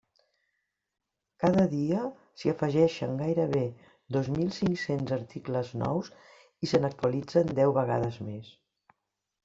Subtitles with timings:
[1.43, 1.99] Cada dia,
[2.39, 3.63] s'hi afegeixen gairebé
[4.17, 6.13] dos mil cinc-cents articles nous,
[6.69, 8.55] i se n'actualitzen deu vegades més.